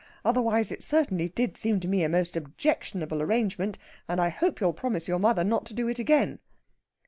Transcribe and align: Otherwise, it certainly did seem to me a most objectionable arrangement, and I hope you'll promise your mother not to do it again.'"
Otherwise, 0.25 0.71
it 0.71 0.83
certainly 0.83 1.29
did 1.29 1.55
seem 1.55 1.79
to 1.79 1.87
me 1.87 2.03
a 2.03 2.09
most 2.09 2.35
objectionable 2.35 3.21
arrangement, 3.21 3.77
and 4.09 4.19
I 4.19 4.29
hope 4.29 4.59
you'll 4.59 4.73
promise 4.73 5.07
your 5.07 5.19
mother 5.19 5.43
not 5.43 5.63
to 5.67 5.75
do 5.75 5.87
it 5.87 5.99
again.'" 5.99 6.39